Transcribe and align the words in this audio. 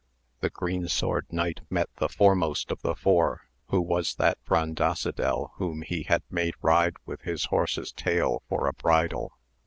The 0.39 0.49
Green 0.49 0.87
Sword 0.87 1.27
Knight 1.29 1.59
met 1.69 1.87
the 1.97 2.09
foremost 2.09 2.71
of 2.71 2.81
the 2.81 2.95
four, 2.95 3.41
who 3.67 3.79
was 3.79 4.15
that 4.15 4.43
Branda 4.45 4.97
sidel 4.97 5.51
whom 5.57 5.83
he 5.83 6.01
had 6.09 6.23
made 6.27 6.55
ride 6.63 6.95
with 7.05 7.21
his 7.21 7.45
horse's 7.53 7.91
tail 7.91 8.41
for 8.49 8.65
a 8.65 8.73
bridle. 8.73 9.37